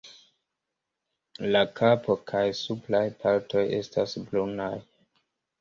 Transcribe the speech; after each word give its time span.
La 1.55 1.61
kapo 1.81 2.15
kaj 2.31 2.43
supraj 2.63 3.05
partoj 3.21 3.63
estas 3.81 4.17
brunaj. 4.25 4.75